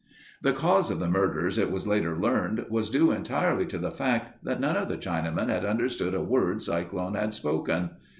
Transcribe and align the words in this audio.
The 0.41 0.51
cause 0.51 0.89
of 0.89 0.99
the 0.99 1.07
murders, 1.07 1.59
it 1.59 1.69
was 1.71 1.85
later 1.85 2.17
learned, 2.17 2.65
was 2.71 2.89
due 2.89 3.11
entirely 3.11 3.67
to 3.67 3.77
the 3.77 3.91
fact 3.91 4.43
that 4.43 4.59
none 4.59 4.75
of 4.75 4.87
the 4.89 4.97
Chinamen 4.97 5.49
had 5.49 5.63
understood 5.63 6.15
a 6.15 6.23
word 6.23 6.59
Cyclone 6.63 7.13
had 7.13 7.35
spoken. 7.35 7.91